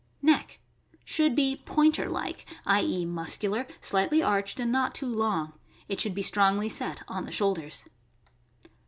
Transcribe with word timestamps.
Neck.— 0.23 0.57
Should 1.13 1.35
be" 1.35 1.61
Pointer 1.75 2.09
like 2.09 2.47
"—i. 2.65 2.81
e., 2.81 3.05
muscular, 3.05 3.67
slightly 3.81 4.19
arched, 4.23 4.59
and 4.59 4.71
not 4.71 4.95
too 4.95 5.05
long. 5.15 5.53
It 5.87 5.99
should 5.99 6.15
be 6.15 6.23
strongly 6.23 6.69
set 6.69 7.03
on 7.07 7.25
the 7.25 7.31
shoulders. 7.31 7.85